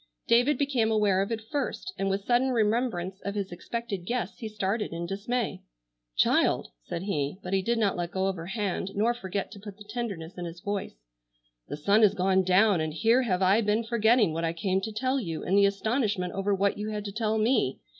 [0.25, 4.47] David became aware of it first, and with sudden remembrance of his expected guests he
[4.49, 5.61] started in dismay.
[6.17, 9.77] "Child!" said he,—but he did not let go of her hand, nor forget to put
[9.77, 11.03] the tenderness in his voice,
[11.67, 14.91] "the sun has gone down, and here have I been forgetting what I came to
[14.91, 17.77] tell you in the astonishment over what you had to tell me.